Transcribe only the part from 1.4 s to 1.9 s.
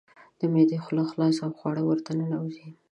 او خواړه